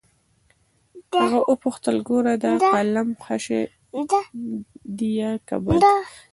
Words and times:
هغه 1.21 1.39
وپوښتل 1.51 1.97
ګوره 2.09 2.33
دا 2.43 2.53
قلم 2.73 3.09
ښه 3.23 3.37
شى 3.45 3.61
ديه 4.99 5.31
که 5.47 5.55
بد. 5.65 5.81